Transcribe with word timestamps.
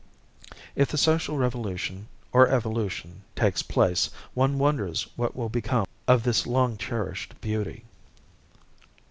If 0.75 0.87
the 0.89 0.97
social 0.97 1.37
revolution, 1.37 2.07
or 2.31 2.47
evolution, 2.47 3.21
takes 3.35 3.61
place, 3.61 4.09
one 4.33 4.57
wonders 4.57 5.07
what 5.15 5.35
will 5.35 5.47
become 5.47 5.85
of 6.07 6.23
this 6.23 6.47
long 6.47 6.75
cherished 6.75 7.39
beauty. 7.39 7.85